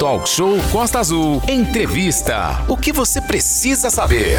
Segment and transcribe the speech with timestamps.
[0.00, 1.42] Talk Show Costa Azul.
[1.46, 2.64] Entrevista.
[2.66, 4.38] O que você precisa saber?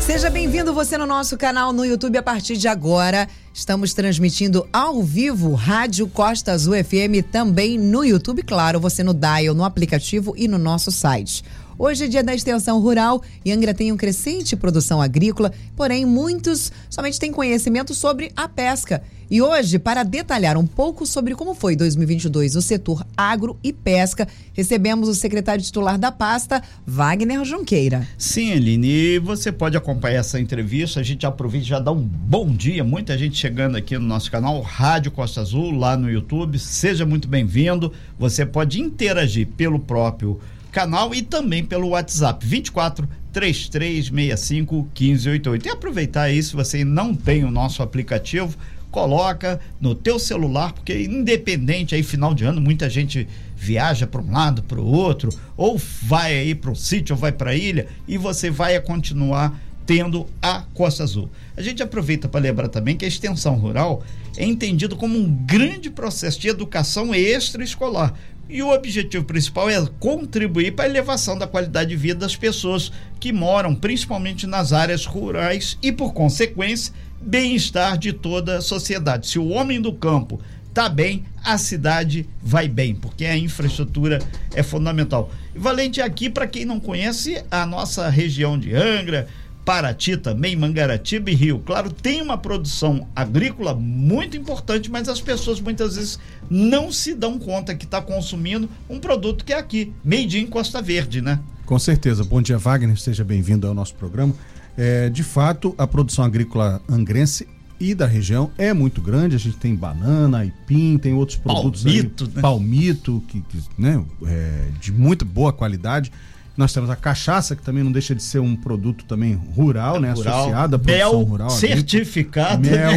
[0.00, 3.28] Seja bem-vindo você no nosso canal no YouTube a partir de agora.
[3.52, 9.54] Estamos transmitindo ao vivo Rádio Costa Azul FM também no YouTube, claro, você no Dial,
[9.54, 11.44] no aplicativo e no nosso site.
[11.78, 16.72] Hoje é dia da extensão rural e Angra tem um crescente produção agrícola, porém muitos
[16.88, 19.02] somente têm conhecimento sobre a pesca.
[19.28, 24.28] E hoje, para detalhar um pouco sobre como foi 2022 o setor agro e pesca,
[24.52, 28.06] recebemos o secretário titular da pasta, Wagner Junqueira.
[28.16, 31.00] Sim, Aline, e você pode acompanhar essa entrevista.
[31.00, 32.84] A gente aproveita e já dá um bom dia.
[32.84, 36.56] Muita gente chegando aqui no nosso canal Rádio Costa Azul, lá no YouTube.
[36.60, 37.92] Seja muito bem-vindo.
[38.16, 40.40] Você pode interagir pelo próprio
[40.70, 45.66] canal e também pelo WhatsApp 24 3365 1588.
[45.66, 48.56] E aproveitar aí se você não tem o nosso aplicativo,
[48.96, 54.32] coloca no teu celular, porque independente aí final de ano, muita gente viaja para um
[54.32, 57.88] lado, para o outro, ou vai aí para o sítio, ou vai para a ilha,
[58.08, 61.28] e você vai continuar tendo a Costa Azul.
[61.54, 64.02] A gente aproveita para lembrar também que a extensão rural
[64.34, 68.14] é entendido como um grande processo de educação extraescolar,
[68.48, 72.90] e o objetivo principal é contribuir para a elevação da qualidade de vida das pessoas
[73.20, 79.26] que moram principalmente nas áreas rurais e, por consequência, bem-estar de toda a sociedade.
[79.26, 84.18] Se o homem do campo está bem, a cidade vai bem, porque a infraestrutura
[84.54, 85.30] é fundamental.
[85.54, 89.26] Valente aqui, para quem não conhece, a nossa região de Angra,
[89.64, 91.58] Paraty também, Mangaratiba e Rio.
[91.58, 97.38] Claro, tem uma produção agrícola muito importante, mas as pessoas muitas vezes não se dão
[97.38, 101.40] conta que está consumindo um produto que é aqui, made in Costa Verde, né?
[101.64, 102.22] Com certeza.
[102.22, 102.96] Bom dia, Wagner.
[102.96, 104.32] Seja bem-vindo ao nosso programa.
[104.76, 109.36] É, de fato, a produção agrícola angrense e da região é muito grande.
[109.36, 112.42] A gente tem banana, aipim, tem outros produtos palmito, aí, né?
[112.42, 116.12] palmito, que, que né, é, de muito boa qualidade.
[116.56, 120.12] Nós temos a cachaça, que também não deixa de ser um produto também rural, né?
[120.12, 120.40] Rural.
[120.40, 121.50] Associado à produção Mel rural.
[121.50, 122.66] certificado.
[122.66, 122.92] Mel.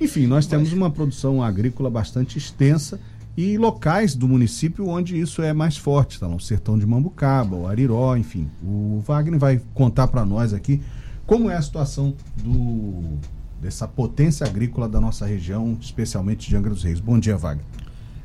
[0.00, 2.98] Enfim, nós temos uma produção agrícola bastante extensa
[3.36, 7.66] e locais do município onde isso é mais forte, tá o sertão de Mambucaba, o
[7.66, 8.48] Ariró, enfim.
[8.62, 10.80] O Wagner vai contar para nós aqui
[11.26, 13.18] como é a situação do
[13.60, 17.00] dessa potência agrícola da nossa região, especialmente de Angra dos Reis.
[17.00, 17.64] Bom dia, Wagner.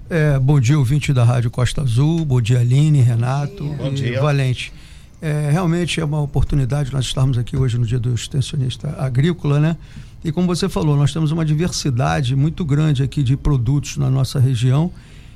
[0.09, 2.25] É, bom dia, ouvinte da Rádio Costa Azul.
[2.25, 4.21] Bom dia, Aline, Renato bom dia.
[4.21, 4.73] Valente.
[5.21, 9.77] É, realmente é uma oportunidade nós estarmos aqui hoje no dia do extensionista agrícola, né?
[10.23, 14.39] E como você falou, nós temos uma diversidade muito grande aqui de produtos na nossa
[14.39, 14.91] região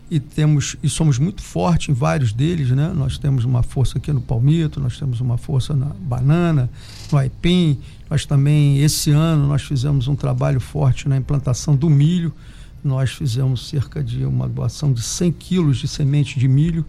[0.09, 2.91] e temos e somos muito fortes em vários deles, né?
[2.95, 6.69] Nós temos uma força aqui no palmito, nós temos uma força na banana,
[7.11, 7.79] no aipim.
[8.09, 12.33] Nós também esse ano nós fizemos um trabalho forte na implantação do milho
[12.83, 16.85] nós fizemos cerca de uma doação de 100 quilos de semente de milho.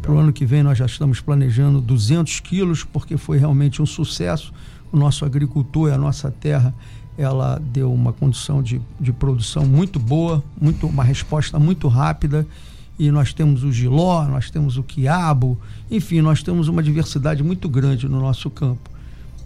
[0.00, 3.86] Para o ano que vem nós já estamos planejando 200 quilos, porque foi realmente um
[3.86, 4.52] sucesso.
[4.92, 6.72] O nosso agricultor e a nossa terra,
[7.18, 12.46] ela deu uma condição de, de produção muito boa, muito, uma resposta muito rápida.
[12.98, 15.58] E nós temos o giló, nós temos o quiabo,
[15.90, 18.90] enfim, nós temos uma diversidade muito grande no nosso campo.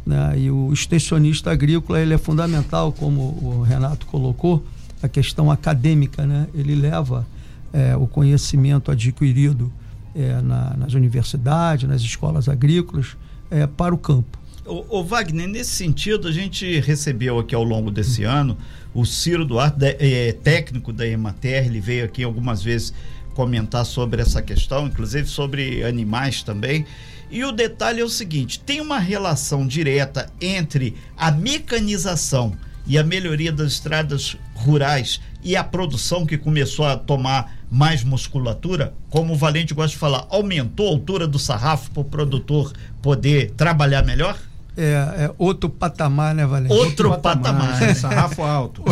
[0.06, 0.38] Né?
[0.38, 4.64] E o extensionista agrícola ele é fundamental, como o Renato colocou,
[5.02, 6.46] a questão acadêmica, né?
[6.54, 7.26] Ele leva
[7.72, 9.72] é, o conhecimento adquirido
[10.14, 13.16] é, na, nas universidades, nas escolas agrícolas,
[13.50, 14.38] é, para o campo.
[14.70, 18.30] O, Wagner, nesse sentido, a gente recebeu aqui ao longo desse uhum.
[18.30, 18.58] ano
[18.94, 22.94] o Ciro Duarte, é, técnico da Emater, ele veio aqui algumas vezes
[23.34, 26.86] comentar sobre essa questão, inclusive sobre animais também.
[27.32, 32.52] E o detalhe é o seguinte: tem uma relação direta entre a mecanização
[32.86, 38.94] e a melhoria das estradas rurais e a produção que começou a tomar mais musculatura,
[39.08, 42.72] como o Valente gosta de falar, aumentou a altura do sarrafo para o produtor
[43.02, 44.38] poder trabalhar melhor?
[44.76, 44.92] É,
[45.24, 46.72] é, outro patamar, né, Valente?
[46.72, 47.72] Outro, outro patamar.
[47.72, 47.94] patamar.
[47.96, 48.82] sarrafo alto.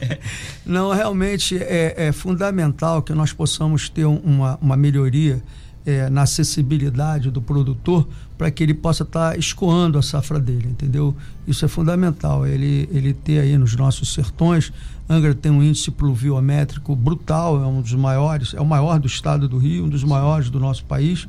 [0.64, 5.42] Não, realmente é, é, fundamental que nós possamos ter uma, uma melhoria
[5.84, 8.06] é, na acessibilidade do produtor
[8.36, 11.14] para que ele possa estar tá escoando a safra dele, entendeu?
[11.46, 12.46] Isso é fundamental.
[12.46, 14.72] Ele, ele ter aí nos nossos sertões,
[15.08, 19.48] Angra tem um índice pluviométrico brutal, é um dos maiores, é o maior do estado
[19.48, 21.26] do Rio, um dos maiores do nosso país.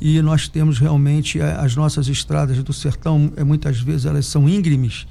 [0.00, 4.48] E nós temos realmente é, as nossas estradas do sertão, é, muitas vezes elas são
[4.48, 5.06] íngremes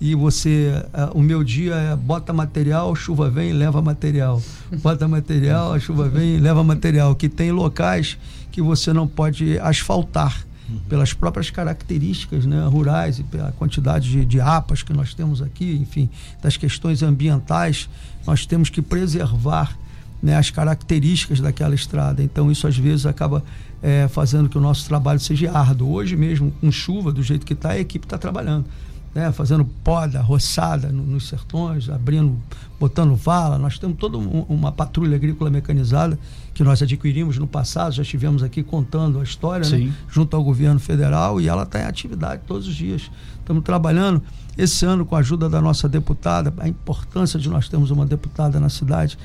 [0.00, 4.42] e você é, o meu dia é bota material, chuva vem, leva material.
[4.82, 7.14] Bota material, a chuva vem, leva material.
[7.14, 8.18] Que tem locais
[8.52, 10.44] que você não pode asfaltar
[10.88, 15.78] pelas próprias características né, rurais e pela quantidade de, de apas que nós temos aqui,
[15.80, 16.10] enfim,
[16.42, 17.88] das questões ambientais,
[18.26, 19.78] nós temos que preservar
[20.26, 22.20] né, as características daquela estrada.
[22.20, 23.44] Então isso às vezes acaba
[23.80, 25.92] é, fazendo que o nosso trabalho seja árduo.
[25.92, 28.66] Hoje mesmo, com chuva, do jeito que está, a equipe está trabalhando.
[29.14, 32.36] Né, fazendo poda, roçada no, nos sertões, abrindo,
[32.78, 33.56] botando vala.
[33.56, 36.18] Nós temos toda um, uma patrulha agrícola mecanizada
[36.52, 40.78] que nós adquirimos no passado, já estivemos aqui contando a história, né, junto ao governo
[40.78, 43.10] federal, e ela está em atividade todos os dias.
[43.38, 44.22] Estamos trabalhando
[44.58, 48.60] esse ano com a ajuda da nossa deputada, a importância de nós termos uma deputada
[48.60, 49.16] na cidade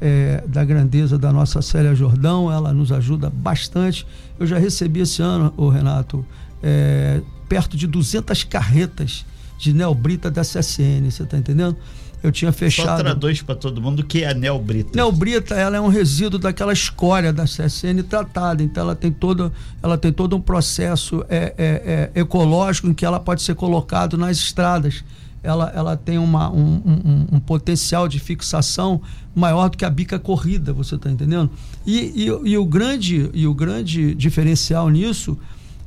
[0.00, 4.06] é, da grandeza da nossa Célia Jordão, ela nos ajuda bastante.
[4.38, 6.24] Eu já recebi esse ano, o Renato,
[6.62, 9.24] é, perto de 200 carretas
[9.58, 11.76] de neobrita da CSN, você está entendendo?
[12.22, 12.88] Eu tinha fechado.
[12.88, 14.90] Só traduz para todo mundo o que é a neobrita.
[14.94, 19.96] Neobrita, ela é um resíduo daquela escória da CSN tratada, então ela tem todo, ela
[19.96, 24.36] tem todo um processo é, é, é, ecológico em que ela pode ser colocado nas
[24.36, 25.04] estradas
[25.42, 29.00] ela, ela tem uma, um, um, um, potencial de fixação
[29.34, 31.50] maior do que a bica corrida, você está entendendo?
[31.86, 35.38] E, e, e, o grande, e o grande diferencial nisso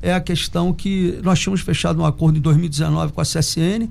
[0.01, 3.87] é a questão que nós tínhamos fechado um acordo em 2019 com a CSN,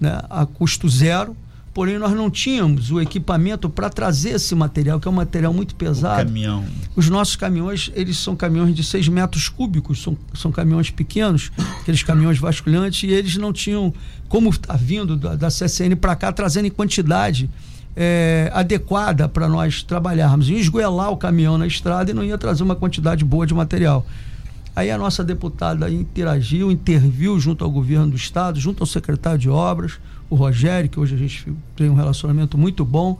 [0.00, 1.36] né, a custo zero,
[1.76, 5.74] porém nós não tínhamos o equipamento para trazer esse material, que é um material muito
[5.74, 6.22] pesado.
[6.22, 6.64] O caminhão.
[6.96, 11.52] Os nossos caminhões, eles são caminhões de 6 metros cúbicos, são, são caminhões pequenos,
[11.82, 13.92] aqueles caminhões vasculhantes, e eles não tinham
[14.26, 17.50] como está vindo da, da CSN para cá, trazendo em quantidade
[17.94, 20.48] é, adequada para nós trabalharmos.
[20.48, 24.06] Ia esgoelar o caminhão na estrada e não ia trazer uma quantidade boa de material.
[24.74, 29.50] Aí a nossa deputada interagiu, interviu junto ao governo do estado, junto ao secretário de
[29.50, 33.18] obras, o Rogério, que hoje a gente tem um relacionamento muito bom,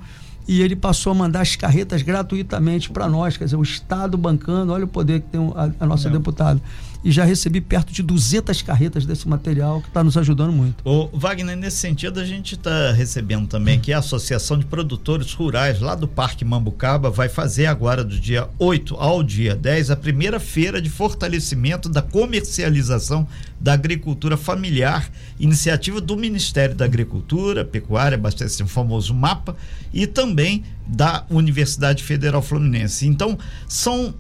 [0.48, 4.72] e ele passou a mandar as carretas gratuitamente para nós, quer dizer, o Estado bancando,
[4.72, 6.60] olha o poder que tem a, a nossa deputada
[7.06, 10.82] e já recebi perto de 200 carretas desse material que está nos ajudando muito.
[10.84, 15.78] O Wagner, nesse sentido, a gente está recebendo também que a Associação de Produtores Rurais
[15.78, 20.40] lá do Parque Mambucaba vai fazer agora do dia 8 ao dia 10 a primeira
[20.40, 23.24] feira de fortalecimento da comercialização
[23.60, 29.54] da agricultura familiar, iniciativa do Ministério da Agricultura, Pecuária, abastecimento, famoso MAPA,
[29.94, 33.06] e também da Universidade Federal Fluminense.
[33.06, 33.38] Então,
[33.68, 34.12] são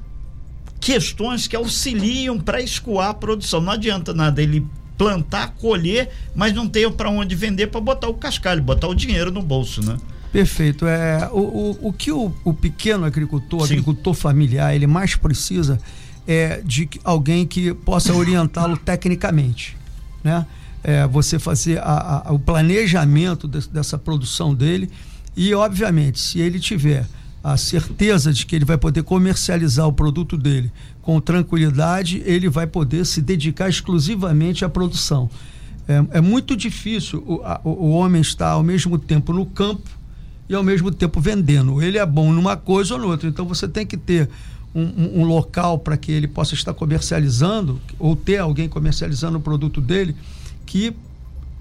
[0.86, 3.60] questões que auxiliam para escoar a produção.
[3.60, 4.64] Não adianta nada ele
[4.96, 9.32] plantar, colher, mas não ter para onde vender para botar o cascalho, botar o dinheiro
[9.32, 9.96] no bolso, né?
[10.32, 10.86] Perfeito.
[10.86, 13.74] É, o, o, o que o, o pequeno agricultor, Sim.
[13.74, 15.80] agricultor familiar, ele mais precisa
[16.24, 19.76] é de alguém que possa orientá-lo tecnicamente,
[20.22, 20.46] né?
[20.84, 24.88] É, você fazer a, a, o planejamento de, dessa produção dele
[25.36, 27.06] e, obviamente, se ele tiver
[27.46, 32.66] a certeza de que ele vai poder comercializar o produto dele com tranquilidade, ele vai
[32.66, 35.30] poder se dedicar exclusivamente à produção.
[35.86, 39.88] É, é muito difícil o, a, o homem estar ao mesmo tempo no campo
[40.48, 41.80] e ao mesmo tempo vendendo.
[41.80, 43.28] Ele é bom numa coisa ou noutra.
[43.28, 44.28] Então você tem que ter
[44.74, 49.40] um, um, um local para que ele possa estar comercializando ou ter alguém comercializando o
[49.40, 50.16] produto dele
[50.66, 50.92] que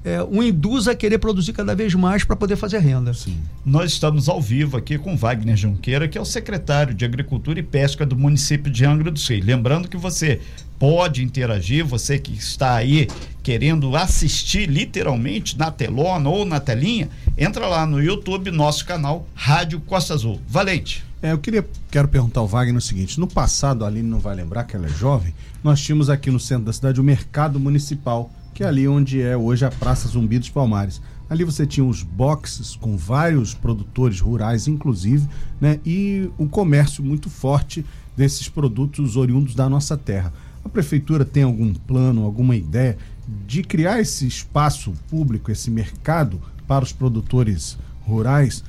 [0.06, 3.12] é, o induz a querer produzir cada vez mais para poder fazer renda.
[3.12, 3.40] Sim.
[3.66, 7.63] Nós estamos ao vivo aqui com Wagner Junqueira, que é o secretário de Agricultura e
[7.63, 9.40] Pesca do município de Angra do Sul.
[9.44, 10.40] Lembrando que você
[10.78, 13.07] pode interagir, você que está aí
[13.42, 19.80] querendo assistir literalmente na telona ou na telinha, entra lá no YouTube, nosso canal Rádio
[19.80, 20.40] Costa Azul.
[20.48, 21.04] Valente.
[21.19, 24.36] É, eu queria, quero perguntar ao Wagner o seguinte: no passado, a Aline não vai
[24.36, 28.30] lembrar que ela é jovem, nós tínhamos aqui no centro da cidade o mercado municipal
[28.56, 31.02] que é ali onde é hoje a Praça Zumbi dos Palmares.
[31.30, 35.28] Ali você tinha os boxes com vários produtores rurais, inclusive,
[35.59, 35.78] né?
[35.85, 37.85] E um comércio muito forte
[38.16, 40.31] desses produtos oriundos da nossa terra.
[40.64, 42.97] A prefeitura tem algum plano, alguma ideia
[43.45, 48.64] de criar esse espaço público, esse mercado para os produtores rurais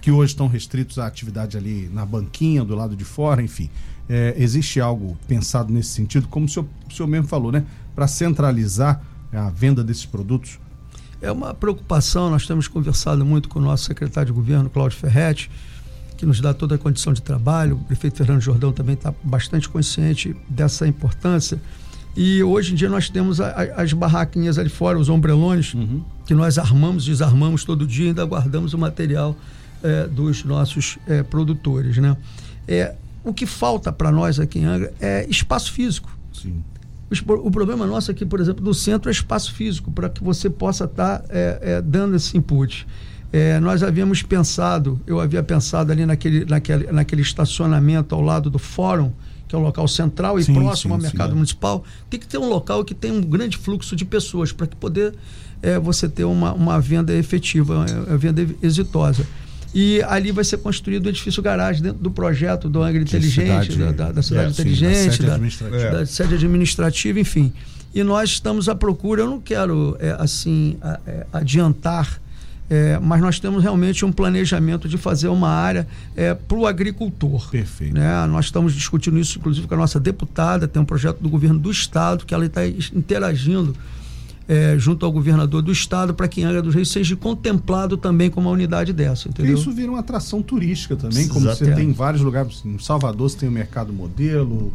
[0.00, 3.68] que hoje estão restritos à atividade ali na banquinha, do lado de fora, enfim.
[4.08, 7.66] É, existe algo pensado nesse sentido, como o senhor, o senhor mesmo falou, né?
[7.94, 10.58] Para centralizar a venda desses produtos?
[11.22, 15.50] É uma preocupação, nós temos conversado muito com o nosso secretário de governo, Cláudio Ferretti,
[16.16, 17.76] que nos dá toda a condição de trabalho.
[17.76, 21.60] O prefeito Fernando Jordão também está bastante consciente dessa importância.
[22.16, 26.02] E hoje em dia nós temos a, a, as barraquinhas ali fora, os ombrelones, uhum.
[26.26, 29.36] que nós armamos, desarmamos todo dia e ainda guardamos o material
[29.82, 31.96] é, dos nossos é, produtores.
[31.98, 32.16] Né?
[32.66, 36.10] É, o que falta para nós aqui em Angra é espaço físico.
[36.32, 36.62] Sim.
[37.42, 40.84] O problema nosso aqui, por exemplo, do centro é espaço físico, para que você possa
[40.84, 42.86] estar tá, é, é, dando esse input.
[43.32, 48.58] É, nós havíamos pensado, eu havia pensado ali naquele, naquele, naquele estacionamento ao lado do
[48.58, 49.12] fórum,
[49.48, 51.34] que é um local central e sim, próximo sim, ao mercado sim, é.
[51.34, 54.76] municipal, tem que ter um local que tem um grande fluxo de pessoas para que
[54.76, 55.12] poder
[55.60, 59.26] é, você ter uma, uma venda efetiva, uma venda exitosa.
[59.74, 63.76] E ali vai ser construído o edifício garagem dentro do projeto do Angra Inteligente, cidade,
[63.78, 65.90] da, da, da cidade é, sim, inteligente, da sede da, administrativa.
[65.90, 67.52] da sede administrativa, enfim.
[67.94, 72.20] E nós estamos à procura, eu não quero é, assim a- é, adiantar,
[72.68, 75.86] é, mas nós temos realmente um planejamento de fazer uma área
[76.48, 77.48] para o agricultor.
[77.50, 77.94] Perfeito.
[77.94, 78.26] Né?
[78.26, 81.70] Nós estamos discutindo isso, inclusive, com a nossa deputada, tem um projeto do governo do
[81.70, 83.74] Estado, que ela está interagindo
[84.52, 88.48] é, junto ao governador do Estado para que Angra dos Reis seja contemplado também como
[88.48, 89.54] uma unidade dessa, E entendeu?
[89.56, 91.64] isso vira uma atração turística também, como Exato.
[91.64, 91.74] você É.
[91.76, 92.60] tem em vários lugares.
[92.66, 94.72] Em Salvador você tem o Mercado Modelo,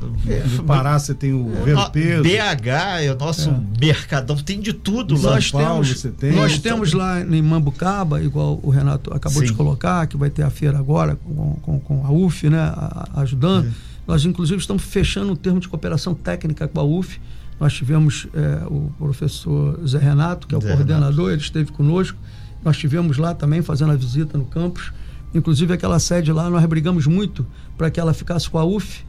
[0.55, 2.23] no Pará você tem o Ver No- o Peso.
[2.23, 5.31] BH é o nosso mercadão, tem de tudo lá.
[5.33, 6.31] nós Paulo temos, você tem.
[6.31, 9.47] nós temos lá em Mambucaba, igual o Renato acabou Sim.
[9.47, 13.09] de colocar, que vai ter a feira agora com, com, com a UF, né, a-
[13.17, 13.73] ajudando.
[14.07, 17.19] Nós, inclusive, estamos fechando um termo de cooperação técnica com a UF.
[17.59, 22.17] Nós tivemos eh, o professor Zé Renato, que é o Zé coordenador, ele esteve conosco.
[22.63, 24.91] Nós tivemos lá também fazendo a visita no campus.
[25.33, 27.45] Inclusive, aquela sede lá, nós brigamos muito
[27.77, 29.03] para que ela ficasse com a UF,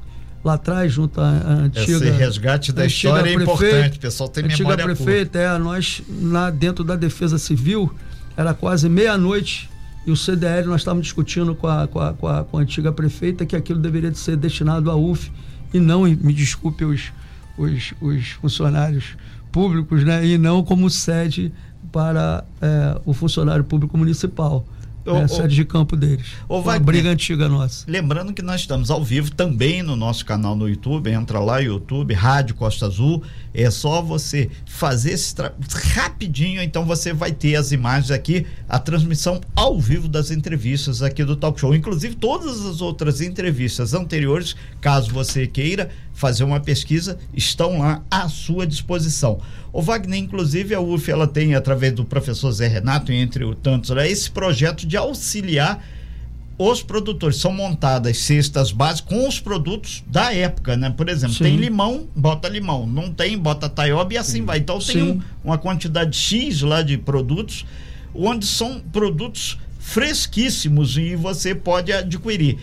[0.44, 1.82] lá atrás, junto à antiga.
[2.06, 5.02] Esse resgate da antiga história é prefeita- importante, o pessoal tem antiga memória curta.
[5.04, 7.92] prefeita, é, nós lá dentro da Defesa Civil,
[8.36, 9.68] era quase meia-noite
[10.06, 12.92] e o CDL nós estávamos discutindo com a, com, a, com, a, com a antiga
[12.92, 15.32] prefeita que aquilo deveria de ser destinado à UF
[15.74, 17.12] e não, me desculpe os,
[17.56, 19.16] os, os funcionários
[19.52, 21.52] públicos, né, e não como sede
[21.90, 24.66] para é, o funcionário público municipal.
[25.06, 26.26] Ô, ô, sede de campo deles.
[26.48, 26.84] ô, Foi uma Wagner.
[26.84, 27.84] briga antiga nossa.
[27.88, 31.08] Lembrando que nós estamos ao vivo também no nosso canal no YouTube.
[31.10, 33.22] Entra lá, YouTube, Rádio Costa Azul.
[33.56, 35.54] É só você fazer esse tra...
[35.94, 41.24] rapidinho, então você vai ter as imagens aqui, a transmissão ao vivo das entrevistas aqui
[41.24, 41.74] do Talk Show.
[41.74, 48.28] Inclusive, todas as outras entrevistas anteriores, caso você queira fazer uma pesquisa, estão lá à
[48.28, 49.40] sua disposição.
[49.72, 54.10] O Wagner, inclusive, a UF, ela tem, através do professor Zé Renato, entre tantos, né,
[54.10, 55.82] esse projeto de auxiliar
[56.58, 60.88] os produtores são montadas cestas básicas com os produtos da época, né?
[60.88, 61.44] Por exemplo, Sim.
[61.44, 62.86] tem limão, bota limão.
[62.86, 64.58] Não tem, bota taioba e assim vai.
[64.58, 65.02] Então tem Sim.
[65.10, 67.66] um- uma quantidade X lá de produtos,
[68.14, 72.58] onde são produtos fresquíssimos e você pode adquirir.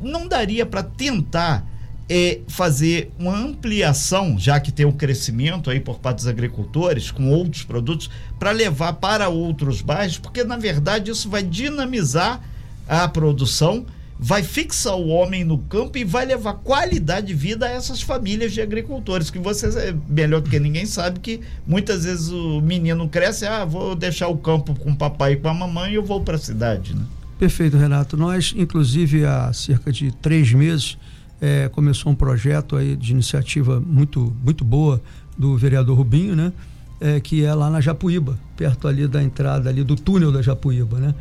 [0.00, 1.66] Não daria para tentar
[2.06, 7.30] é, fazer uma ampliação, já que tem um crescimento aí por parte dos agricultores, com
[7.30, 12.42] outros produtos, para levar para outros bairros, porque na verdade isso vai dinamizar
[12.88, 13.86] a produção,
[14.18, 18.52] vai fixar o homem no campo e vai levar qualidade de vida a essas famílias
[18.52, 23.08] de agricultores, que você é melhor do que ninguém sabe que muitas vezes o menino
[23.08, 26.04] cresce, ah, vou deixar o campo com o papai e com a mamãe e eu
[26.04, 27.02] vou para a cidade, né?
[27.38, 28.16] Perfeito, Renato.
[28.16, 30.96] Nós, inclusive, há cerca de três meses,
[31.40, 35.02] eh, começou um projeto aí de iniciativa muito, muito boa
[35.36, 36.52] do vereador Rubinho, né?
[37.00, 40.98] Eh, que é lá na Japuíba, perto ali da entrada ali do túnel da Japuíba,
[40.98, 41.14] né?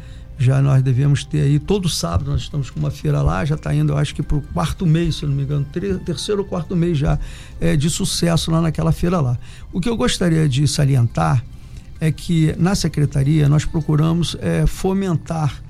[0.43, 3.73] Já nós devemos ter aí, todo sábado nós estamos com uma feira lá, já está
[3.73, 5.65] indo, eu acho que para o quarto mês, se eu não me engano,
[6.05, 7.17] terceiro ou quarto mês já
[7.61, 9.37] eh, de sucesso lá naquela feira lá.
[9.71, 11.43] O que eu gostaria de salientar
[11.99, 15.63] é que na secretaria nós procuramos eh, fomentar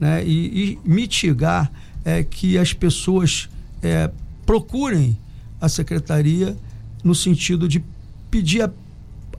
[0.00, 1.70] né, e, e mitigar
[2.04, 3.48] é, que as pessoas
[3.82, 4.10] é,
[4.46, 5.16] procurem
[5.60, 6.56] a secretaria
[7.04, 7.84] no sentido de
[8.30, 8.70] pedir a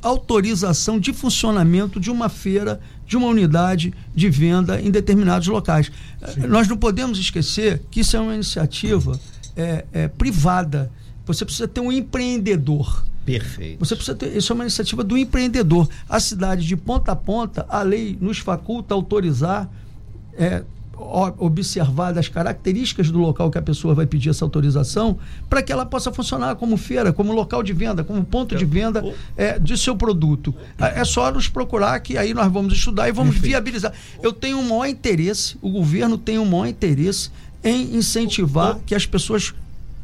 [0.02, 2.80] autorização de funcionamento de uma feira,
[3.12, 5.92] de uma unidade de venda em determinados locais.
[6.22, 9.20] Eh, Nós não podemos esquecer que isso é uma iniciativa
[9.54, 10.90] é, é, privada.
[11.26, 13.06] Você precisa ter um empreendedor.
[13.26, 13.80] Perfeito.
[13.80, 15.90] Você precisa ter, isso é uma iniciativa do empreendedor.
[16.08, 19.70] A cidade de ponta a ponta, a lei nos faculta autorizar,
[20.38, 20.64] é,
[21.02, 25.18] o- observar das características do local que a pessoa vai pedir essa autorização,
[25.50, 29.04] para que ela possa funcionar como feira, como local de venda, como ponto de venda
[29.36, 30.54] é, de seu produto.
[30.80, 33.92] É é só nos procurar que aí nós vamos estudar e vamos viabilizar.
[34.22, 37.30] Eu tenho um maior interesse, o governo tem um maior interesse
[37.64, 39.54] em incentivar que as pessoas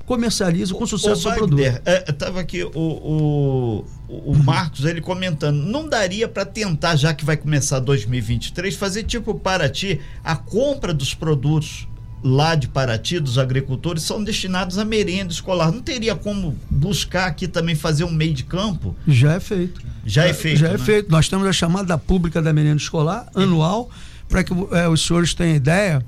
[0.08, 1.62] comercializem com sucesso o seu produto.
[1.62, 7.26] Wagner, é, aqui o, o, o Marcos ele comentando, não daria para tentar já que
[7.26, 11.86] vai começar 2023 fazer tipo Paraty, a compra dos produtos
[12.24, 15.74] lá de Paraty dos agricultores são destinados à merenda escolar.
[15.74, 18.96] Não teria como buscar aqui também fazer um meio de campo?
[19.06, 19.82] Já é feito.
[20.06, 20.78] Já é feito, Já é né?
[20.78, 21.12] feito.
[21.12, 23.90] Nós temos a chamada pública da merenda escolar anual,
[24.30, 26.02] para que eh, os senhores tenham ideia.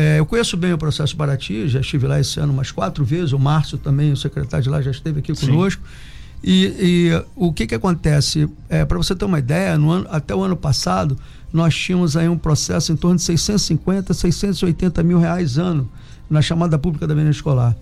[0.00, 3.34] Eh, eu conheço bem o processo Paraty, já estive lá esse ano umas quatro vezes.
[3.34, 5.48] O Márcio também, o secretário de lá, já esteve aqui Sim.
[5.48, 5.82] conosco.
[6.42, 8.48] E, e o que que acontece?
[8.70, 11.18] É, para você ter uma ideia, no ano, até o ano passado,
[11.52, 15.86] nós tínhamos aí um processo em torno de 650, 680 mil reais ano
[16.30, 17.76] na chamada pública da merenda escolar.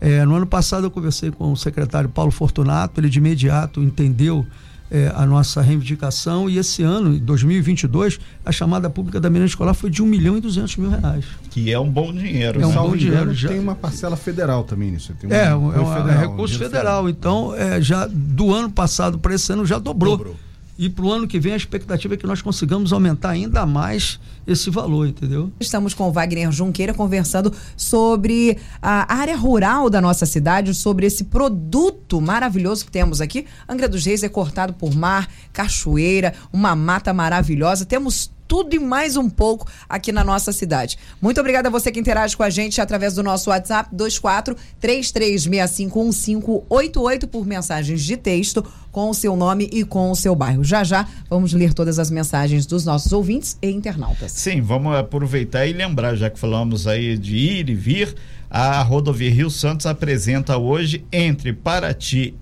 [0.00, 4.44] É, no ano passado eu conversei com o secretário Paulo Fortunato, ele de imediato entendeu
[4.90, 9.88] é, a nossa reivindicação e esse ano, 2022, a chamada pública da merenda escolar foi
[9.88, 11.24] de 1 milhão e 200 mil reais.
[11.50, 12.60] Que é um bom dinheiro.
[12.60, 12.74] É um né?
[12.74, 13.32] bom dinheiro.
[13.32, 13.48] Já...
[13.48, 15.14] Tem uma parcela federal também nisso.
[15.20, 17.08] Tem um é, um, é, um, federal, é recurso federal.
[17.08, 20.16] Então, é, já do ano passado para esse ano já dobrou.
[20.16, 20.36] dobrou.
[20.80, 24.18] E para o ano que vem a expectativa é que nós consigamos aumentar ainda mais
[24.46, 25.52] esse valor, entendeu?
[25.60, 31.24] Estamos com o Wagner Junqueira conversando sobre a área rural da nossa cidade, sobre esse
[31.24, 33.44] produto maravilhoso que temos aqui.
[33.68, 37.84] Angra dos Reis é cortado por mar, cachoeira, uma mata maravilhosa.
[37.84, 40.98] Temos tudo e mais um pouco aqui na nossa cidade.
[41.22, 47.28] Muito obrigada a você que interage com a gente através do nosso WhatsApp 24 33651588
[47.28, 50.64] por mensagens de texto com o seu nome e com o seu bairro.
[50.64, 54.32] Já já vamos ler todas as mensagens dos nossos ouvintes e internautas.
[54.32, 58.16] Sim, vamos aproveitar e lembrar, já que falamos aí de ir e vir,
[58.50, 62.34] a rodovia Rio Santos apresenta hoje entre Paraty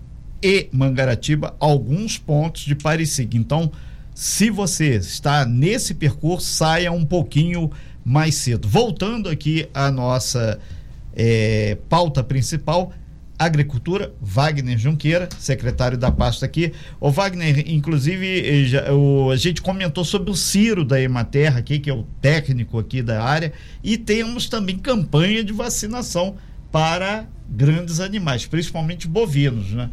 [0.42, 3.36] e Mangaratiba alguns pontos de parecida.
[3.36, 3.70] Então,
[4.18, 7.70] se você está nesse percurso, saia um pouquinho
[8.04, 8.66] mais cedo.
[8.66, 10.58] Voltando aqui à nossa
[11.14, 12.92] é, pauta principal,
[13.38, 16.72] Agricultura, Wagner Junqueira, secretário da pasta aqui.
[16.98, 21.78] O Wagner, inclusive, eh, já, o, a gente comentou sobre o Ciro da Ematerra aqui,
[21.78, 23.52] que é o técnico aqui da área,
[23.84, 26.34] e temos também campanha de vacinação
[26.72, 29.88] para grandes animais, principalmente bovinos, né?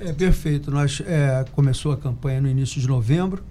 [0.00, 0.68] É perfeito.
[0.68, 3.44] Nós é, começou a campanha no início de novembro.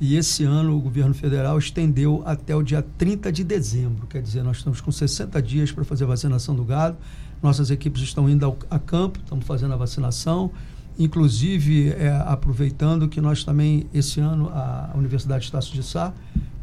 [0.00, 4.06] E esse ano o governo federal estendeu até o dia 30 de dezembro.
[4.06, 6.96] Quer dizer, nós estamos com 60 dias para fazer a vacinação do gado.
[7.42, 10.50] Nossas equipes estão indo ao, a campo, estamos fazendo a vacinação.
[10.98, 16.14] Inclusive, é, aproveitando que nós também, esse ano, a Universidade Estácio de Sá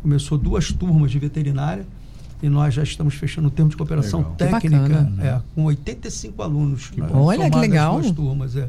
[0.02, 1.86] começou duas turmas de veterinária
[2.42, 4.36] e nós já estamos fechando o termo de cooperação legal.
[4.36, 5.28] técnica bacana, né?
[5.28, 6.90] é, com 85 alunos.
[6.90, 8.00] Que Olha que legal.
[8.00, 8.68] Duas turmas, é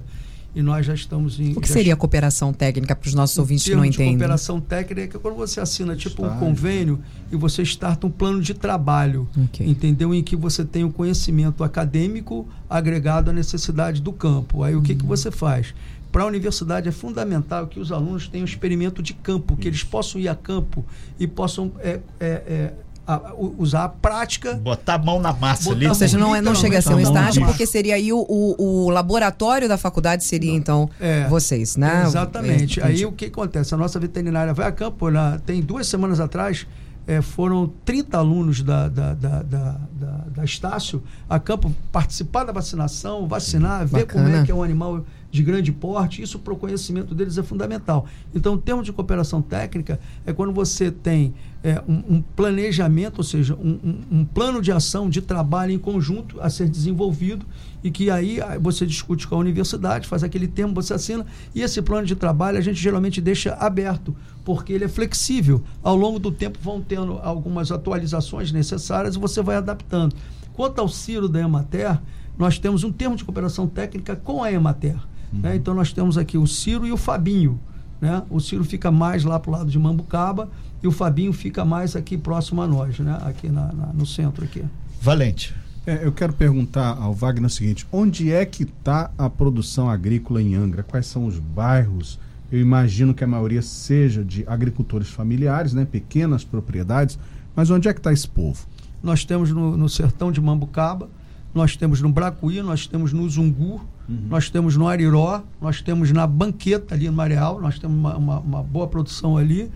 [0.58, 1.52] e nós já estamos em.
[1.52, 4.14] O que seria a cooperação técnica para os nossos ouvintes que não entendem?
[4.14, 6.98] Cooperação técnica é quando você assina tipo um convênio
[7.30, 9.64] e você starta um plano de trabalho, okay.
[9.64, 10.12] entendeu?
[10.12, 14.64] Em que você tem o um conhecimento acadêmico agregado à necessidade do campo.
[14.64, 15.08] Aí o que, que uhum.
[15.08, 15.72] você faz?
[16.10, 19.84] Para a universidade é fundamental que os alunos tenham um experimento de campo, que eles
[19.84, 20.84] possam ir a campo
[21.20, 22.72] e possam é, é, é,
[23.08, 24.54] a, usar a prática.
[24.54, 25.88] Botar a mão na massa ali.
[25.88, 28.86] Ou seja, não, é, não chega a ser um estágio, porque seria aí o, o,
[28.86, 30.58] o, laboratório da faculdade seria, não.
[30.58, 32.04] então, é, vocês, né?
[32.06, 32.80] Exatamente.
[32.80, 33.74] É, aí o que acontece?
[33.74, 36.66] A nossa veterinária vai a campo, na, tem duas semanas atrás,
[37.06, 42.52] é, foram 30 alunos da, da, da, da, da, da Estácio a campo participar da
[42.52, 46.56] vacinação, vacinar, ver como é que é um animal de grande porte, isso para o
[46.56, 48.06] conhecimento deles é fundamental.
[48.34, 53.24] Então, o termo de cooperação técnica é quando você tem é, um, um, planejamento, ou
[53.24, 57.44] seja, um, um, um, plano de ação, de trabalho em conjunto a ser desenvolvido
[57.82, 61.82] e que aí você discute com a universidade, faz aquele termo, você assina, e esse
[61.82, 65.62] plano de trabalho a gente geralmente deixa aberto, porque ele é flexível.
[65.82, 70.16] Ao longo do tempo vão tendo algumas atualizações necessárias e você vai adaptando.
[70.54, 72.00] Quanto ao Ciro da Emater,
[72.38, 74.96] nós temos um termo de cooperação técnica com a Emater.
[75.32, 75.40] Uhum.
[75.40, 75.56] Né?
[75.56, 77.60] Então nós temos aqui o Ciro e o Fabinho.
[78.00, 78.22] Né?
[78.30, 80.48] O Ciro fica mais lá para o lado de Mambucaba
[80.82, 83.18] e o Fabinho fica mais aqui próximo a nós, né?
[83.22, 84.44] aqui na, na, no centro.
[84.44, 84.64] aqui.
[85.00, 85.54] Valente.
[85.86, 90.42] É, eu quero perguntar ao Wagner o seguinte: onde é que está a produção agrícola
[90.42, 90.82] em Angra?
[90.82, 92.18] Quais são os bairros?
[92.52, 95.84] Eu imagino que a maioria seja de agricultores familiares, né?
[95.84, 97.18] pequenas propriedades,
[97.54, 98.66] mas onde é que está esse povo?
[99.02, 101.08] Nós temos no, no sertão de Mambucaba,
[101.54, 104.26] nós temos no Bracuí, nós temos no Zungu, uhum.
[104.28, 108.38] nós temos no Ariró, nós temos na Banqueta ali no Mareal, nós temos uma, uma,
[108.40, 109.70] uma boa produção ali.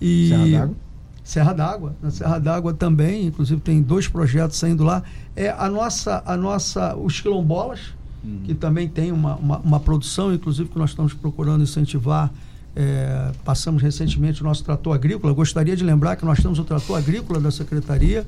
[0.00, 0.76] E Serra d'Água?
[1.24, 1.96] Serra d'Água.
[2.02, 5.02] Na Serra d'Água também, inclusive tem dois projetos saindo lá.
[5.34, 8.40] É a nossa, a nossa, os quilombolas, uhum.
[8.44, 12.30] que também tem uma, uma, uma, produção, inclusive que nós estamos procurando incentivar.
[12.76, 15.32] É, passamos recentemente o nosso trator agrícola.
[15.32, 18.26] gostaria de lembrar que nós temos o trator agrícola da Secretaria,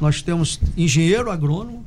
[0.00, 1.84] nós temos engenheiro agrônomo,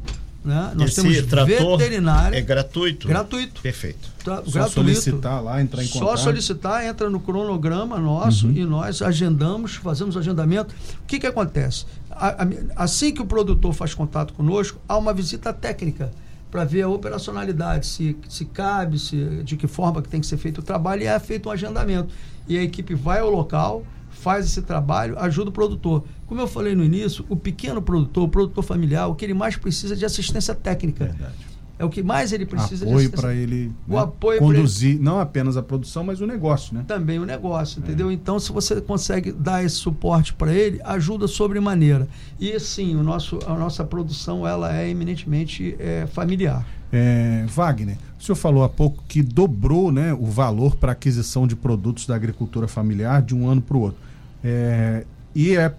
[0.47, 0.71] né?
[0.75, 2.38] Nós Esse temos trator veterinário.
[2.38, 3.07] É gratuito?
[3.07, 3.62] Gratuito.
[3.62, 4.10] Perfeito.
[4.23, 4.71] Tra Só gratuito.
[4.71, 6.10] solicitar lá, entrar em contato.
[6.10, 8.53] Só solicitar, entra no cronograma nosso uhum.
[8.53, 10.73] e nós agendamos, fazemos o agendamento.
[11.03, 11.86] O que, que acontece?
[12.10, 16.12] A, a, assim que o produtor faz contato conosco, há uma visita técnica
[16.49, 20.38] para ver a operacionalidade, se, se cabe, se, de que forma que tem que ser
[20.38, 22.07] feito o trabalho, e é feito um agendamento.
[22.47, 26.05] E a equipe vai ao local, faz esse trabalho, ajuda o produtor.
[26.27, 29.55] Como eu falei no início, o pequeno produtor, o produtor familiar, o que ele mais
[29.55, 31.05] precisa é de assistência técnica.
[31.05, 31.47] Verdade.
[31.79, 35.03] É o que mais ele precisa apoio para ele o né, apoio conduzir ele.
[35.03, 36.83] não apenas a produção, mas o negócio, né?
[36.87, 37.83] Também o negócio, é.
[37.83, 38.11] entendeu?
[38.11, 42.07] Então, se você consegue dar esse suporte para ele, ajuda sobremaneira.
[42.39, 46.65] E sim, o nosso, a nossa produção ela é eminentemente é, familiar.
[46.91, 51.55] É, Wagner, o senhor falou há pouco que dobrou né, o valor para aquisição de
[51.55, 53.99] produtos da agricultura familiar de um ano para o outro.
[54.43, 55.75] É, e é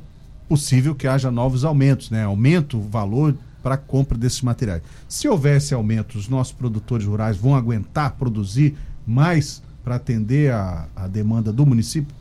[0.48, 2.24] possível que haja novos aumentos, né?
[2.24, 4.82] Aumento o valor para a compra desses materiais.
[5.08, 11.06] Se houvesse aumento, os nossos produtores rurais vão aguentar produzir mais para atender a, a
[11.06, 12.14] demanda do município?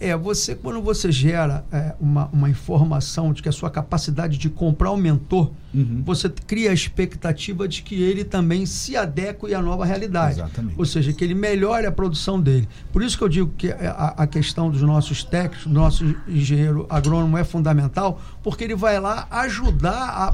[0.00, 4.48] É, você, quando você gera é, uma, uma informação de que a sua capacidade de
[4.48, 6.02] comprar aumentou, uhum.
[6.06, 10.38] você cria a expectativa de que ele também se adeque à nova realidade.
[10.38, 10.74] Exatamente.
[10.78, 12.68] Ou seja, que ele melhore a produção dele.
[12.92, 16.86] Por isso que eu digo que a, a questão dos nossos técnicos, do nosso engenheiro
[16.88, 19.90] agrônomo é fundamental, porque ele vai lá ajudar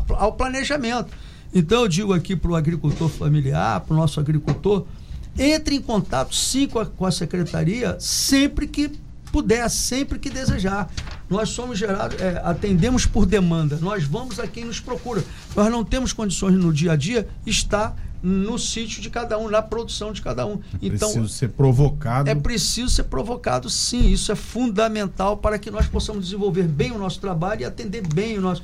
[0.08, 1.10] a, ao planejamento.
[1.54, 4.84] Então eu digo aqui para o agricultor familiar, para o nosso agricultor,
[5.38, 8.90] entre em contato sim com a, com a secretaria sempre que
[9.34, 10.88] puder, sempre que desejar.
[11.28, 13.76] Nós somos gerados, é, atendemos por demanda.
[13.82, 15.24] Nós vamos a quem nos procura.
[15.56, 19.60] Nós não temos condições no dia a dia estar no sítio de cada um, na
[19.60, 20.60] produção de cada um.
[20.80, 22.30] É então, preciso ser provocado.
[22.30, 24.06] É preciso ser provocado, sim.
[24.08, 28.38] Isso é fundamental para que nós possamos desenvolver bem o nosso trabalho e atender bem
[28.38, 28.62] o nosso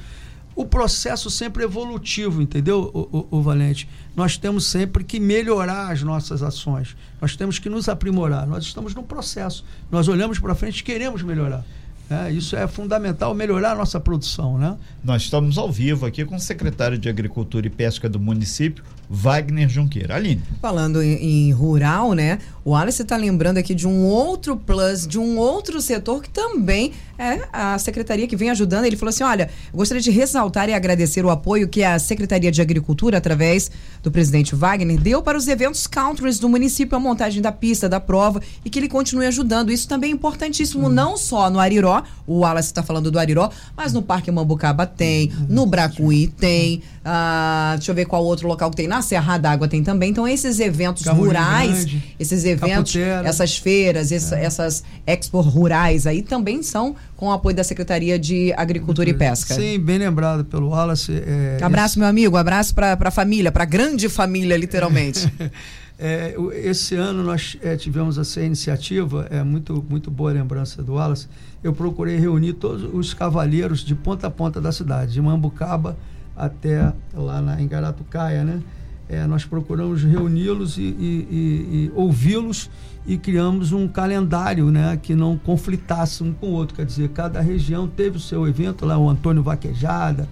[0.60, 3.88] o processo sempre evolutivo, entendeu, o, o, o, Valente?
[4.14, 8.46] Nós temos sempre que melhorar as nossas ações, nós temos que nos aprimorar.
[8.46, 11.64] Nós estamos num processo, nós olhamos para frente e queremos melhorar.
[12.10, 14.58] É, isso é fundamental, melhorar a nossa produção.
[14.58, 14.76] Né?
[15.02, 19.68] Nós estamos ao vivo aqui com o secretário de Agricultura e Pesca do município, Wagner
[19.68, 20.14] Junqueira.
[20.14, 20.40] Aline.
[20.62, 22.38] Falando em, em rural, né?
[22.64, 26.92] O Alice está lembrando aqui de um outro plus, de um outro setor que também
[27.18, 28.84] é a secretaria que vem ajudando.
[28.84, 32.62] Ele falou assim: olha, gostaria de ressaltar e agradecer o apoio que a Secretaria de
[32.62, 33.70] Agricultura, através
[34.02, 37.98] do presidente Wagner, deu para os eventos countries do município, a montagem da pista, da
[37.98, 39.72] prova, e que ele continue ajudando.
[39.72, 40.90] Isso também é importantíssimo, hum.
[40.90, 45.32] não só no Ariró, o Wallace está falando do Ariró, mas no Parque Mambucaba tem,
[45.32, 45.46] hum.
[45.48, 48.86] no Bracuí tem, ah, deixa eu ver qual outro local que tem.
[48.86, 50.10] Na Serra d'Água tem também.
[50.10, 54.44] Então, esses eventos rurais, grande, esses eventos, essas feiras, essa, é.
[54.44, 59.54] essas expos rurais aí também são com o apoio da Secretaria de Agricultura e Pesca.
[59.54, 61.12] Sim, bem lembrado pelo Wallace.
[61.12, 61.98] É, abraço, esse...
[61.98, 65.30] meu amigo, abraço para a família, para a grande família, literalmente.
[66.02, 71.28] É, esse ano nós é, tivemos essa iniciativa, é muito, muito boa lembrança do Wallace.
[71.62, 75.98] Eu procurei reunir todos os cavalheiros de ponta a ponta da cidade, de Mambucaba
[76.34, 78.62] até lá na, em Garatucaia, né?
[79.10, 82.70] É, nós procuramos reuni-los e, e, e, ouvi-los
[83.04, 86.76] e criamos um calendário né, que não conflitasse um com o outro.
[86.76, 90.28] Quer dizer, cada região teve o seu evento, lá o Antônio Vaquejada,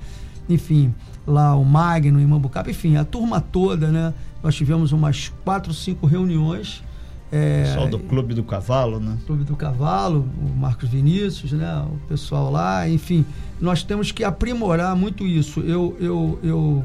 [0.49, 0.95] enfim,
[1.27, 4.15] lá o Magno em Mambucaba, enfim, a turma toda, né?
[4.45, 6.85] Nós tivemos umas quatro, cinco reuniões.
[7.33, 9.19] É, pessoal do Clube do Cavalo, né?
[9.27, 11.85] Clube do Cavalo, o Marcos Vinícius, né?
[11.85, 13.25] O pessoal lá, enfim,
[13.61, 15.59] nós temos que aprimorar muito isso.
[15.63, 16.85] Eu, eu, eu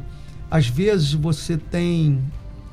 [0.54, 2.22] às vezes você tem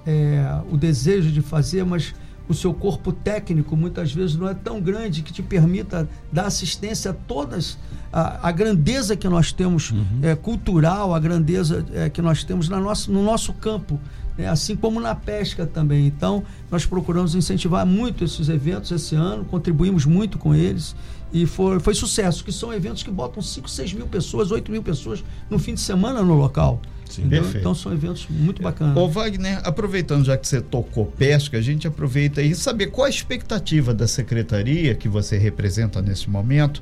[0.06, 2.14] é, o desejo de fazer, mas
[2.46, 7.12] o seu corpo técnico muitas vezes não é tão grande que te permita dar assistência
[7.12, 7.78] a todas
[8.12, 10.04] a, a grandeza que nós temos uhum.
[10.20, 13.98] é, cultural, a grandeza é, que nós temos na nossa, no nosso campo,
[14.36, 14.46] né?
[14.46, 16.06] assim como na pesca também.
[16.06, 20.94] Então, nós procuramos incentivar muito esses eventos esse ano, contribuímos muito com eles
[21.32, 24.82] e foi, foi sucesso, que são eventos que botam 5, 6 mil pessoas, 8 mil
[24.82, 26.78] pessoas no fim de semana no local.
[27.10, 28.96] Sim, então, então, são eventos muito bacanas.
[28.96, 33.10] Ô Wagner, aproveitando já que você tocou pesca, a gente aproveita aí saber qual a
[33.10, 36.80] expectativa da secretaria que você representa nesse momento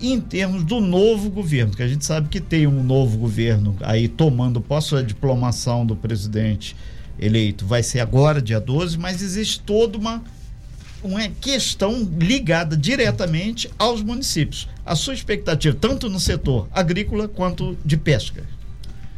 [0.00, 4.08] em termos do novo governo, que a gente sabe que tem um novo governo aí
[4.08, 6.76] tomando posse a diplomação do presidente
[7.18, 10.22] eleito vai ser agora, dia 12, mas existe toda uma
[11.02, 14.68] uma questão ligada diretamente aos municípios.
[14.84, 18.42] A sua expectativa, tanto no setor agrícola quanto de pesca?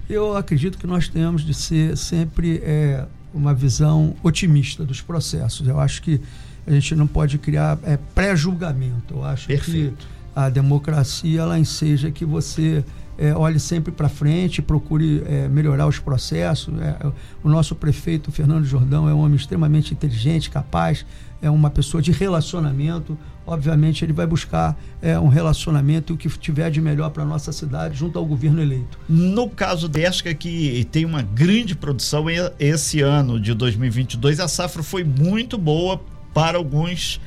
[0.08, 5.66] Eu acredito que nós temos de ser sempre é, uma visão otimista dos processos.
[5.66, 6.20] Eu acho que
[6.66, 9.14] a gente não pode criar é, pré-julgamento.
[9.14, 9.96] Eu acho Perfeito.
[9.96, 12.84] que a democracia ela enseja que você
[13.18, 16.72] é, olhe sempre para frente, procure é, melhorar os processos.
[16.80, 21.04] É, o nosso prefeito, Fernando Jordão, é um homem extremamente inteligente, capaz,
[21.40, 23.16] é uma pessoa de relacionamento.
[23.46, 27.26] Obviamente, ele vai buscar é, um relacionamento e o que tiver de melhor para a
[27.26, 28.98] nossa cidade junto ao governo eleito.
[29.08, 32.26] No caso desta, que tem uma grande produção
[32.58, 36.00] esse ano de 2022, a safra foi muito boa
[36.34, 37.20] para alguns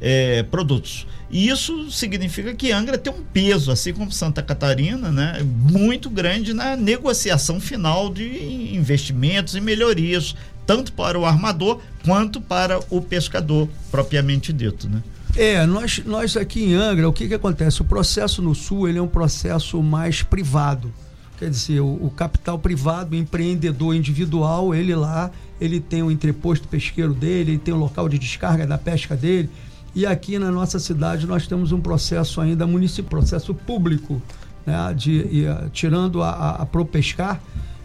[0.00, 1.06] é, produtos.
[1.30, 6.54] E isso significa que Angra tem um peso, assim como Santa Catarina, né, muito grande
[6.54, 13.68] na negociação final de investimentos e melhorias tanto para o armador quanto para o pescador
[13.90, 15.02] propriamente dito, né?
[15.36, 17.82] É, nós, nós aqui em Angra, o que, que acontece?
[17.82, 20.90] O processo no Sul ele é um processo mais privado.
[21.38, 26.66] Quer dizer, o, o, capital privado, o empreendedor individual, ele lá, ele tem o entreposto
[26.66, 29.50] pesqueiro dele, ele tem o local de descarga da pesca dele.
[29.94, 34.22] E aqui na nossa cidade nós temos um processo ainda municipal, processo público,
[34.64, 37.40] né, de, e, tirando a, a, a ProPescar.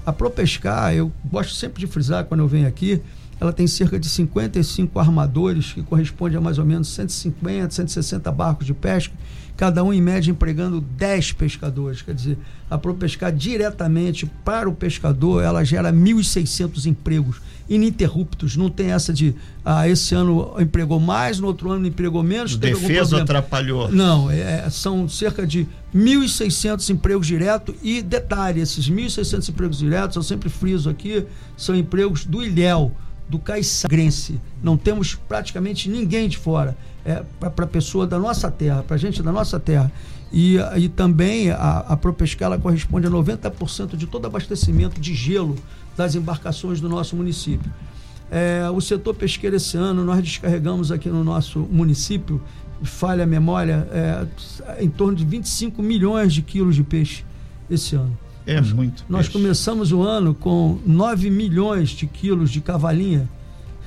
[0.05, 3.01] A ProPescar, eu gosto sempre de frisar quando eu venho aqui,
[3.41, 8.67] ela tem cerca de 55 armadores, que corresponde a mais ou menos 150, 160 barcos
[8.67, 9.15] de pesca,
[9.57, 12.03] cada um em média empregando 10 pescadores.
[12.03, 12.37] Quer dizer,
[12.69, 18.55] a ProPescar diretamente para o pescador, ela gera 1.600 empregos ininterruptos.
[18.55, 19.33] Não tem essa de,
[19.65, 22.55] ah, esse ano empregou mais, no outro ano empregou menos.
[22.55, 23.91] Defesa atrapalhou.
[23.91, 30.21] Não, é, são cerca de 1.600 empregos diretos e, detalhe, esses 1.600 empregos diretos, eu
[30.21, 31.25] sempre friso aqui,
[31.57, 32.91] são empregos do Ilhéu
[33.27, 34.39] do caiçagrense.
[34.61, 36.75] Não temos praticamente ninguém de fora.
[37.05, 39.91] É para a pessoa da nossa terra, para a gente da nossa terra.
[40.31, 41.99] E, e também a, a
[42.39, 45.55] ela corresponde a 90% de todo abastecimento de gelo
[45.97, 47.71] das embarcações do nosso município.
[48.29, 52.41] É, o setor pesqueiro esse ano, nós descarregamos aqui no nosso município,
[52.81, 57.25] falha a memória, é, em torno de 25 milhões de quilos de peixe
[57.69, 58.17] esse ano.
[58.45, 59.05] É nós, muito.
[59.07, 59.31] Nós peixe.
[59.31, 63.29] começamos o ano com 9 milhões de quilos de cavalinha.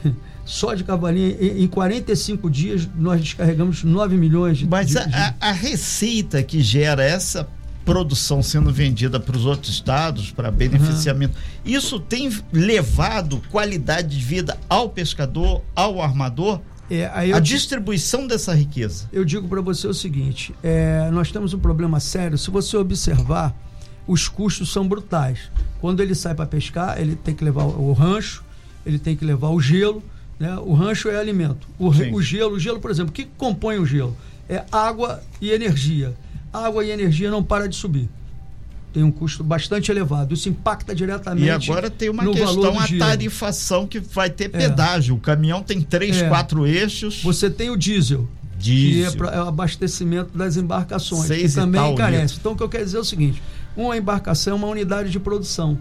[0.45, 5.49] Só de cavalinha, em 45 dias nós descarregamos 9 milhões de Mas de, a, a,
[5.49, 7.49] a receita que gera essa
[7.85, 11.35] produção sendo vendida para os outros estados para beneficiamento.
[11.37, 11.73] Uhum.
[11.73, 16.61] Isso tem levado qualidade de vida ao pescador, ao armador?
[16.91, 19.09] É, a distribuição dessa riqueza.
[19.11, 22.37] Eu digo para você o seguinte: é, nós temos um problema sério.
[22.37, 23.55] Se você observar,
[24.07, 25.51] os custos são brutais.
[25.81, 28.45] Quando ele sai para pescar, ele tem que levar o rancho,
[28.85, 30.03] ele tem que levar o gelo.
[30.39, 30.55] Né?
[30.59, 31.67] O rancho é alimento.
[31.79, 34.17] O, o gelo, o gelo, por exemplo, o que compõe o gelo?
[34.49, 36.15] É água e energia.
[36.53, 38.09] Água e energia não para de subir.
[38.93, 40.35] Tem um custo bastante elevado.
[40.35, 41.47] Isso impacta diretamente.
[41.47, 44.49] E agora tem uma questão, a tarifação que vai ter é.
[44.49, 45.15] pedágio.
[45.15, 45.19] É.
[45.19, 46.29] O caminhão tem três, é.
[46.29, 47.21] quatro eixos.
[47.23, 48.29] Você tem o diesel.
[48.57, 49.11] Diesel.
[49.11, 51.27] Que é, pra, é o abastecimento das embarcações.
[51.27, 52.37] Seis que também encarece.
[52.39, 53.43] Então, o que eu quero dizer é o seguinte:
[53.77, 55.79] uma embarcação é uma unidade de produção.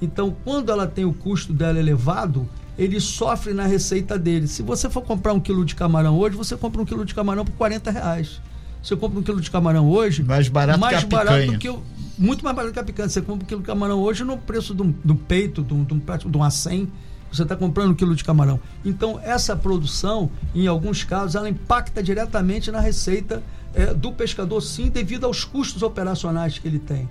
[0.00, 4.46] Então, quando ela tem o custo dela elevado, ele sofre na receita dele.
[4.46, 7.44] Se você for comprar um quilo de camarão hoje, você compra um quilo de camarão
[7.44, 8.40] por 40 reais.
[8.82, 10.22] Você compra um quilo de camarão hoje.
[10.22, 11.58] Mais barato mais que a barato picanha.
[11.58, 11.78] que
[12.18, 13.08] Muito mais barato que a picanha.
[13.08, 15.94] Você compra um quilo de camarão hoje no preço do, do peito, de um, de
[15.94, 16.90] um, de um acém.
[17.32, 18.60] Você está comprando um quilo de camarão.
[18.84, 23.42] Então, essa produção, em alguns casos, ela impacta diretamente na receita
[23.74, 27.08] é, do pescador, sim, devido aos custos operacionais que ele tem.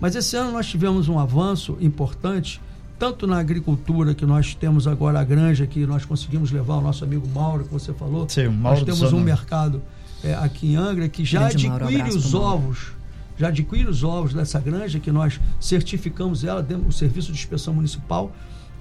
[0.00, 2.60] Mas esse ano nós tivemos um avanço importante,
[2.98, 7.04] tanto na agricultura, que nós temos agora a granja, que nós conseguimos levar o nosso
[7.04, 8.28] amigo Mauro, que você falou.
[8.28, 9.82] Sim, Mauro nós temos um mercado
[10.22, 12.92] é, aqui em Angra que já Grande adquire Mauro, os ovos.
[13.36, 17.74] Já adquire os ovos dessa granja, que nós certificamos ela, dentro do serviço de inspeção
[17.74, 18.32] municipal.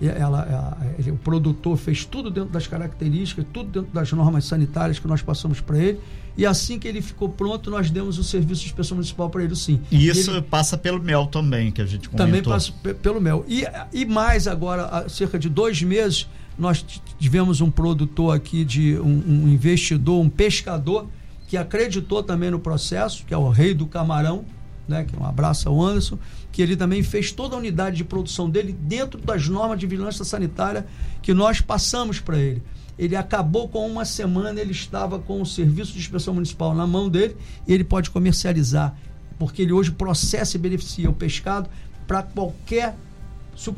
[0.07, 0.77] Ela, ela,
[1.13, 5.61] o produtor fez tudo dentro das características, tudo dentro das normas sanitárias que nós passamos
[5.61, 5.99] para ele.
[6.35, 9.55] E assim que ele ficou pronto, nós demos o serviço de inspeção municipal para ele,
[9.55, 9.79] sim.
[9.91, 12.25] E isso ele, passa pelo mel também, que a gente comentou.
[12.25, 13.45] Também passa pelo mel.
[13.47, 13.63] E,
[13.93, 16.83] e mais agora, há cerca de dois meses, nós
[17.19, 21.07] tivemos um produtor aqui, de um, um investidor, um pescador,
[21.47, 24.43] que acreditou também no processo, que é o rei do camarão,
[24.87, 26.17] né, que é um abraço ao Anderson,
[26.51, 30.25] que ele também fez toda a unidade de produção dele dentro das normas de vigilância
[30.25, 30.85] sanitária
[31.21, 32.61] que nós passamos para ele.
[32.97, 37.09] Ele acabou com uma semana, ele estava com o serviço de inspeção municipal na mão
[37.09, 37.35] dele
[37.67, 38.95] e ele pode comercializar,
[39.39, 41.69] porque ele hoje processa e beneficia o pescado
[42.05, 42.95] para qualquer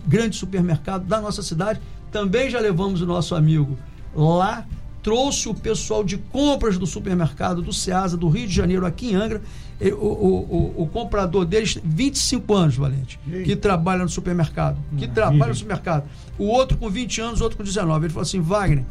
[0.06, 1.80] grande supermercado da nossa cidade.
[2.12, 3.78] Também já levamos o nosso amigo
[4.14, 4.66] lá,
[5.06, 9.16] trouxe o pessoal de compras do supermercado do Ceasa, do Rio de Janeiro, aqui em
[9.16, 9.40] Angra.
[9.80, 14.80] O, o, o, o comprador deles, 25 anos, Valente, que trabalha no supermercado.
[14.98, 16.10] Que trabalha no supermercado.
[16.40, 18.08] O outro com 20 anos, o outro com 19.
[18.08, 18.84] Ele falou assim: Wagner,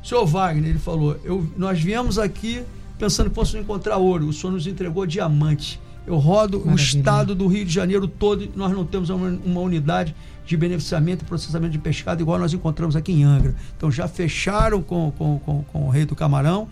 [0.00, 2.62] Senhor Wagner, ele falou, eu, nós viemos aqui
[2.96, 5.80] pensando que fosse encontrar ouro, o senhor nos entregou diamante.
[6.06, 6.74] Eu rodo Maravilha.
[6.74, 10.56] o estado do Rio de Janeiro todo e nós não temos uma, uma, unidade de
[10.56, 13.54] beneficiamento e processamento de pescado igual nós encontramos aqui em Angra.
[13.76, 16.68] Então já fecharam com, com, com, com o Rei do Camarão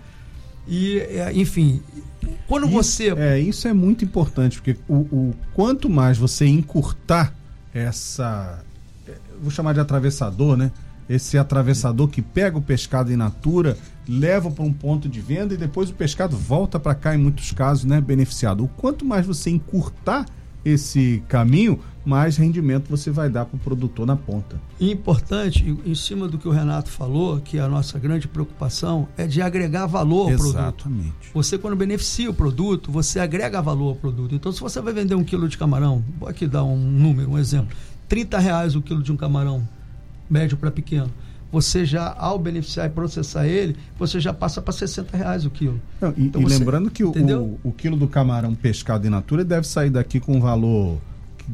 [0.67, 1.81] e, é, enfim,
[2.47, 3.11] quando isso, você...
[3.17, 7.33] É, isso é muito importante, porque o, o quanto mais você encurtar
[7.73, 8.63] essa...
[9.07, 10.71] É, vou chamar de atravessador, né?
[11.11, 13.77] esse atravessador que pega o pescado in natura,
[14.11, 17.53] leva para um ponto de venda e depois o pescado volta para cá, em muitos
[17.53, 18.65] casos, né, beneficiado.
[18.65, 20.27] O quanto mais você encurtar
[20.65, 24.61] esse caminho, mais rendimento você vai dar para o produtor na ponta.
[24.81, 29.27] E importante, em cima do que o Renato falou, que a nossa grande preocupação é
[29.27, 30.75] de agregar valor ao Exatamente.
[30.77, 31.31] produto.
[31.33, 34.35] Você, quando beneficia o produto, você agrega valor ao produto.
[34.35, 37.39] Então, se você vai vender um quilo de camarão, vou aqui dar um número, um
[37.39, 37.77] exemplo:
[38.09, 39.67] 30 reais o quilo de um camarão,
[40.29, 41.11] médio para pequeno
[41.51, 45.81] você já, ao beneficiar e processar ele, você já passa para 60 reais o quilo.
[46.01, 49.11] Não, e, então e você, lembrando que o, o, o, quilo do camarão pescado in
[49.11, 50.99] natura deve sair daqui com valor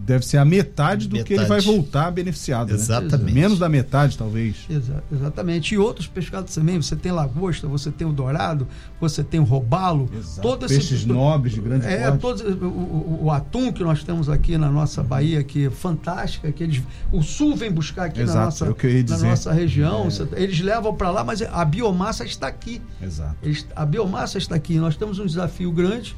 [0.05, 1.29] deve ser a metade do metade.
[1.29, 2.69] que ele vai voltar beneficiado.
[2.69, 2.75] Né?
[2.75, 3.33] Exatamente.
[3.35, 3.41] Né?
[3.41, 4.57] Menos da metade, talvez.
[4.69, 5.75] Exa exatamente.
[5.75, 6.81] E outros pescados também.
[6.81, 8.69] Você tem lagosta, você tem o dourado,
[9.01, 10.11] você tem o robalo.
[10.43, 11.09] Todos Peixes esse...
[11.09, 12.21] nobres de grande é, porte.
[12.21, 16.53] Todos, o, o, o, atum que nós temos aqui na nossa Bahia, que é fantástica,
[16.53, 20.09] que eles, o sul vem buscar aqui Exato, na, nossa, é na nossa região.
[20.09, 20.43] É.
[20.43, 22.83] Eles levam para lá, mas a biomassa está aqui.
[23.01, 23.37] Exato.
[23.43, 24.77] Eles, a biomassa está aqui.
[24.77, 26.15] Nós temos um desafio grande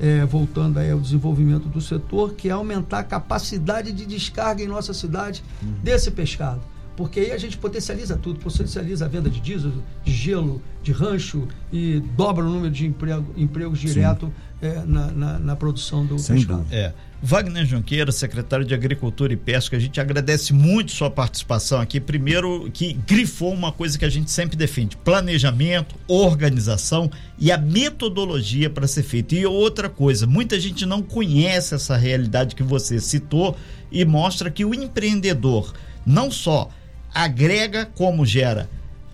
[0.00, 4.66] é, voltando aí ao desenvolvimento do setor, que é aumentar a capacidade de descarga em
[4.66, 5.74] nossa cidade uhum.
[5.82, 6.62] desse pescado.
[6.96, 9.72] Porque aí a gente potencializa tudo, potencializa a venda de diesel,
[10.04, 15.38] de gelo, de rancho e dobra o número de emprego, empregos direto é, na, na,
[15.38, 16.66] na, produção do Sem pescado.
[16.70, 16.92] É.
[17.22, 22.00] Wagner Junqueira, secretário de Agricultura e Pesca, a gente agradece muito sua participação aqui.
[22.00, 28.70] Primeiro, que grifou uma coisa que a gente sempre defende: planejamento, organização e a metodologia
[28.70, 29.34] para ser feito.
[29.34, 33.54] E outra coisa, muita gente não conhece essa realidade que você citou
[33.92, 35.74] e mostra que o empreendedor
[36.06, 36.70] não só
[37.12, 38.70] agrega, como gera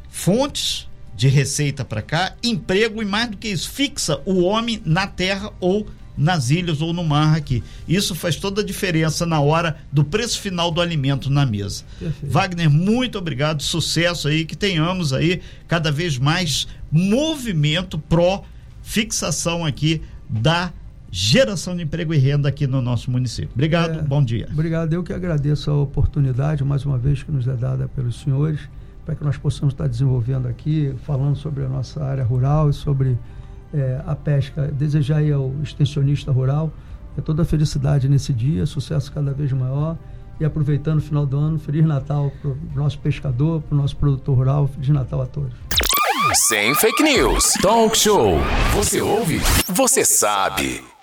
[0.09, 5.07] fontes de receita para cá, emprego e mais do que isso, fixa o homem na
[5.07, 7.62] terra ou nas ilhas ou no mar aqui.
[7.87, 11.85] Isso faz toda a diferença na hora do preço final do alimento na mesa.
[11.98, 12.33] Perfeito.
[12.33, 18.44] Wagner, muito obrigado, sucesso aí, que tenhamos aí cada vez mais movimento pró
[18.83, 20.72] fixação aqui da
[21.11, 23.50] geração de emprego e renda aqui no nosso município.
[23.55, 24.48] Obrigado, é, bom dia.
[24.52, 28.61] Obrigado, eu que agradeço a oportunidade, mais uma vez, que nos é dada pelos senhores,
[29.05, 33.16] para que nós possamos estar desenvolvendo aqui, falando sobre a nossa área rural e sobre
[33.74, 36.72] é, a pesca, desejar aí ao extensionista rural
[37.16, 39.96] é toda a felicidade nesse dia, sucesso cada vez maior
[40.38, 43.96] e aproveitando o final do ano, Feliz Natal para o nosso pescador, para o nosso
[43.96, 45.55] produtor rural, Feliz Natal a todos.
[46.48, 47.52] Sem fake news.
[47.62, 48.38] Talk show.
[48.74, 49.38] Você ouve?
[49.68, 50.95] Você sabe.